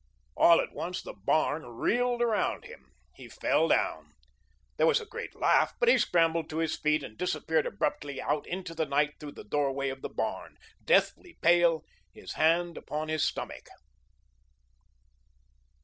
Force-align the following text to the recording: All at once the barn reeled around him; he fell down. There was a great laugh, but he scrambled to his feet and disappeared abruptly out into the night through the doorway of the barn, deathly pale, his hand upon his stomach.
All 0.35 0.59
at 0.59 0.73
once 0.73 1.03
the 1.03 1.13
barn 1.13 1.63
reeled 1.63 2.23
around 2.23 2.65
him; 2.65 2.91
he 3.13 3.29
fell 3.29 3.67
down. 3.67 4.13
There 4.77 4.87
was 4.87 4.99
a 4.99 5.05
great 5.05 5.35
laugh, 5.35 5.75
but 5.79 5.89
he 5.89 5.99
scrambled 5.99 6.49
to 6.49 6.57
his 6.57 6.75
feet 6.75 7.03
and 7.03 7.15
disappeared 7.15 7.67
abruptly 7.67 8.19
out 8.19 8.47
into 8.47 8.73
the 8.73 8.87
night 8.87 9.19
through 9.19 9.33
the 9.33 9.43
doorway 9.43 9.89
of 9.89 10.01
the 10.01 10.09
barn, 10.09 10.57
deathly 10.83 11.37
pale, 11.43 11.85
his 12.11 12.33
hand 12.33 12.77
upon 12.79 13.09
his 13.09 13.23
stomach. 13.23 13.67